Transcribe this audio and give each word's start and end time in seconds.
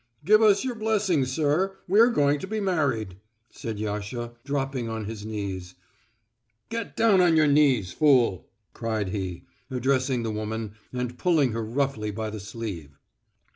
"Give 0.25 0.41
us 0.41 0.63
your 0.63 0.73
blessing, 0.73 1.25
sir, 1.25 1.77
we're 1.87 2.09
going 2.09 2.39
to 2.39 2.47
be 2.47 2.59
married," 2.59 3.17
said 3.51 3.77
Yasha, 3.77 4.33
dropping 4.43 4.89
on 4.89 5.05
his 5.05 5.27
knees. 5.27 5.75
"Get 6.69 6.97
down 6.97 7.21
on 7.21 7.37
your 7.37 7.45
knees, 7.45 7.91
fool," 7.91 8.47
cried 8.73 9.09
he, 9.09 9.43
addressing 9.69 10.23
the 10.23 10.31
woman 10.31 10.73
and 10.91 11.19
pulling 11.19 11.51
her 11.51 11.63
roughly 11.63 12.09
by 12.09 12.31
the 12.31 12.39
sleeve. 12.39 12.97